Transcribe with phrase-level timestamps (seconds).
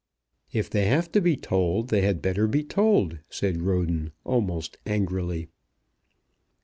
[0.51, 5.49] "If they have to be told, they had better be told," said Roden, almost angrily.